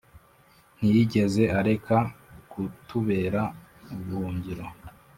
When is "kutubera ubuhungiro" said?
2.51-4.65